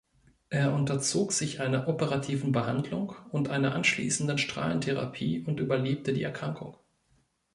Er 0.49 0.73
unterzog 0.73 1.31
sich 1.31 1.61
einer 1.61 1.87
operativen 1.87 2.51
Behandlung 2.51 3.13
und 3.29 3.51
einer 3.51 3.75
anschließenden 3.75 4.39
Strahlentherapie 4.39 5.43
und 5.45 5.59
überlebte 5.59 6.11
die 6.11 6.23
Erkrankung. 6.23 6.75